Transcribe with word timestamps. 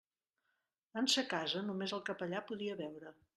En 1.01 1.09
sa 1.15 1.23
casa 1.33 1.61
només 1.67 1.93
el 1.99 2.03
capellà 2.09 2.43
podia 2.49 2.79
beure. 2.81 3.15